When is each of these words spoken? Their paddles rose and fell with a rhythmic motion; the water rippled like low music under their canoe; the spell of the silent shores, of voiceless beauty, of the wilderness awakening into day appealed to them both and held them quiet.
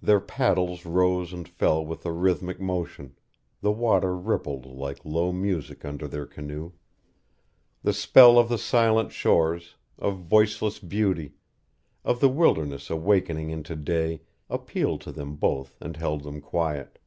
Their 0.00 0.18
paddles 0.20 0.86
rose 0.86 1.34
and 1.34 1.46
fell 1.46 1.84
with 1.84 2.06
a 2.06 2.10
rhythmic 2.10 2.58
motion; 2.58 3.18
the 3.60 3.70
water 3.70 4.16
rippled 4.16 4.64
like 4.64 5.04
low 5.04 5.30
music 5.30 5.84
under 5.84 6.08
their 6.08 6.24
canoe; 6.24 6.72
the 7.82 7.92
spell 7.92 8.38
of 8.38 8.48
the 8.48 8.56
silent 8.56 9.12
shores, 9.12 9.76
of 9.98 10.20
voiceless 10.20 10.78
beauty, 10.78 11.34
of 12.02 12.20
the 12.20 12.30
wilderness 12.30 12.88
awakening 12.88 13.50
into 13.50 13.76
day 13.76 14.22
appealed 14.48 15.02
to 15.02 15.12
them 15.12 15.36
both 15.36 15.76
and 15.82 15.98
held 15.98 16.22
them 16.22 16.40
quiet. 16.40 16.98